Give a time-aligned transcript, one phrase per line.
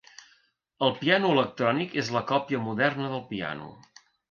[0.87, 3.71] El piano electrònic és la còpia moderna del piano.